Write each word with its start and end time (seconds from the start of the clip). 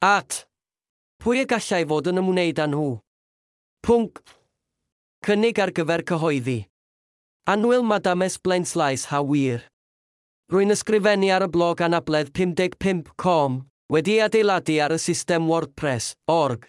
At, 0.00 0.46
pwy 1.20 1.42
y 1.42 1.44
gallai 1.44 1.82
fod 1.84 2.06
yn 2.08 2.22
ymwneud 2.22 2.60
â 2.64 2.64
nhw? 2.72 2.94
Pwnc. 3.84 4.22
Cynnig 5.20 5.60
ar 5.60 5.74
gyfer 5.76 6.00
cyhoeddi. 6.08 6.62
Anwyl 7.52 7.84
Madames 7.84 8.38
Blenslais 8.40 9.04
ha 9.12 9.20
wir. 9.20 9.66
Rwy'n 10.48 10.72
ysgrifennu 10.72 11.28
ar 11.36 11.44
y 11.44 11.50
blog 11.52 11.84
anabledd 11.84 12.32
55.com 12.32 13.60
wedi 13.92 14.16
adeiladu 14.24 14.80
ar 14.80 14.96
y 14.96 15.00
system 15.04 15.52
WordPress, 15.52 16.14
org. 16.32 16.64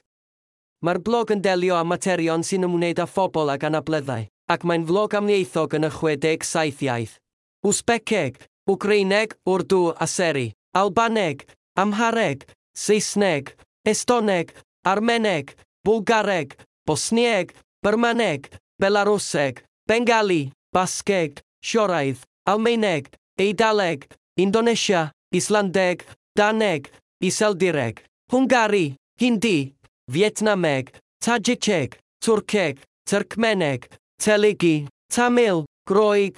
Mae'r 0.83 0.99
blog 0.99 1.31
yn 1.31 1.47
delio 1.47 1.79
â 1.79 1.87
materion 1.87 2.43
sy'n 2.43 2.67
ymwneud 2.67 2.99
â 2.99 3.07
phobl 3.07 3.55
ag 3.55 3.63
anableddau, 3.63 4.27
ac 4.51 4.67
mae'n 4.67 4.83
flog 4.91 5.15
amniaethog 5.15 5.79
yn 5.79 5.87
y 5.87 5.95
67 6.03 6.83
iaith. 6.83 7.19
Wsbeceg, 7.63 8.43
Wgreineg, 8.67 9.39
Wrdw 9.47 9.93
a 9.95 10.07
Seri, 10.19 10.49
Albaneg, 10.75 11.47
Amhareg, 11.79 12.43
Saesneg, 12.75 13.55
Estoneg, 13.85 14.53
Armeneg, 14.85 15.55
Bulgareg, 15.83 16.55
Bosnieg, 16.85 17.53
Byrmaneg, 17.83 18.49
Belaruseg, 18.81 19.63
Bengali, 19.87 20.51
Basgeg, 20.73 21.39
Sioraidd, 21.63 22.17
Almeineg, 22.47 23.07
Eidaleg, 23.37 24.07
Indonesia, 24.37 25.11
Islandeg, 25.33 26.05
Daneg, 26.35 26.89
Iseldireg, 27.23 28.03
Hwngari, 28.31 28.95
Hindi, 29.19 29.73
Vietnameg, 30.11 30.89
Tajiceg, 31.23 31.97
Twrceg, 32.23 32.77
Tyrcmeneg, 33.05 33.87
Teligi, 34.17 34.87
Tamil, 35.09 35.65
Groeg, 35.85 36.37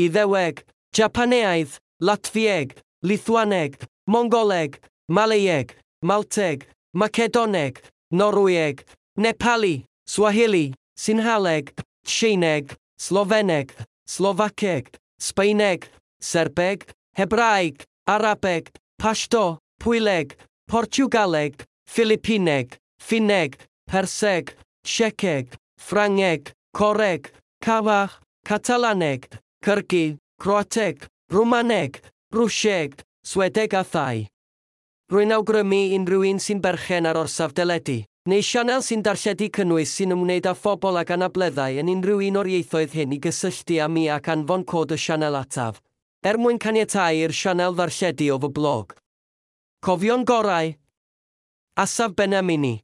Iddeweg, 0.00 0.64
Japaneaidd, 0.96 1.78
Latfieg, 2.00 2.76
Lithwaneg, 3.04 3.76
Mongoleg, 4.10 4.78
Maleieg, 5.10 5.76
Malteg, 6.04 6.66
Macedoneg, 6.96 7.78
Norwyeg, 8.12 8.84
Nepali, 9.18 9.84
Swahili, 10.06 10.72
Sinhaleg, 10.98 11.72
Tseineg, 12.06 12.74
Sloveneg, 12.98 13.70
Slovaceg, 14.08 14.86
Sbaeneg, 15.20 15.84
Serbeg, 16.22 16.88
Hebraeg, 17.16 17.82
Arabeg, 18.08 18.68
Pashto, 18.96 19.58
Pwyleg, 19.78 20.34
Portugaleg, 20.66 21.64
Filipineg, 21.86 22.76
Fineg, 22.98 23.56
Perseg, 23.86 24.56
Sieceg, 24.86 25.54
Ffrangeg, 25.78 26.50
Coreg, 26.72 27.30
Cawach, 27.60 28.20
Catalaneg, 28.46 29.24
Cyrgi, 29.62 30.16
Croateg, 30.40 31.06
Rwmaneg, 31.30 32.00
Rwsieg, 32.32 33.00
Swedeg 33.24 33.72
a 33.74 33.84
Thai. 33.84 34.28
Rwy'n 35.12 35.34
awgrymu 35.36 35.78
unrhyw 35.98 36.22
un 36.30 36.38
sy'n 36.40 36.62
berchen 36.64 37.04
ar 37.04 37.18
orsaf 37.20 37.52
deledu, 37.52 37.98
neu 38.24 38.40
sianel 38.40 38.80
sy'n 38.80 39.02
darlledu 39.04 39.50
cynnwys 39.52 39.90
sy'n 39.98 40.14
ymwneud 40.16 40.46
â 40.48 40.54
phobl 40.56 40.96
ac 40.96 41.12
anableddau 41.12 41.76
yn 41.82 41.90
unrhyw 41.92 42.22
un 42.30 42.38
o'r 42.40 42.48
ieithoedd 42.48 42.94
hyn 42.96 43.12
i 43.12 43.18
gysylltu 43.26 43.76
â 43.84 43.88
mi 43.92 44.06
ac 44.08 44.30
anfon 44.32 44.64
cod 44.64 44.94
y 44.96 44.98
sianel 45.02 45.36
ataf, 45.36 45.82
er 46.24 46.40
mwyn 46.40 46.56
caniatau 46.56 47.20
i'r 47.20 47.36
sianel 47.36 47.76
ddarlledu 47.76 48.30
o 48.32 48.40
fy 48.46 48.50
blog. 48.56 48.96
Cofion 49.84 50.24
gorau, 50.24 50.72
Asaf 51.76 52.16
Benamini 52.16 52.78